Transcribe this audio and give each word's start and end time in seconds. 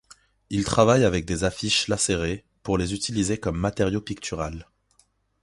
Il 0.49 0.63
travaille 0.63 1.03
avec 1.05 1.25
des 1.25 1.43
affiches 1.43 1.87
lacérées, 1.87 2.43
pour 2.63 2.79
les 2.79 2.95
utiliser 2.95 3.37
comme 3.39 3.59
matériau 3.59 4.01
pictural. 4.01 4.67